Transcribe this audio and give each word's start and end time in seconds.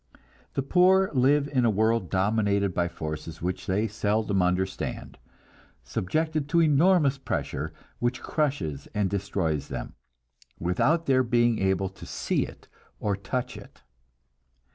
The 0.55 0.63
poor 0.63 1.11
live 1.13 1.47
in 1.49 1.63
a 1.63 1.69
world 1.69 2.09
dominated 2.09 2.73
by 2.73 2.87
forces 2.87 3.39
which 3.39 3.67
they 3.67 3.87
seldom 3.87 4.41
understand, 4.41 5.19
subjected 5.83 6.49
to 6.49 6.59
enormous 6.59 7.19
pressure 7.19 7.71
which 7.99 8.23
crushes 8.23 8.87
and 8.95 9.11
destroys 9.11 9.67
them, 9.67 9.93
without 10.59 11.05
their 11.05 11.21
being 11.21 11.59
able 11.59 11.89
to 11.89 12.07
see 12.07 12.47
it 12.47 12.67
or 12.99 13.15
touch 13.15 13.55
it. 13.55 13.83